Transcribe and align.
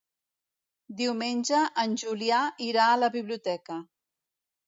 Diumenge 1.01 1.59
en 1.83 1.93
Julià 2.03 2.39
irà 2.69 2.87
a 2.93 2.97
la 3.03 3.09
biblioteca. 3.17 3.77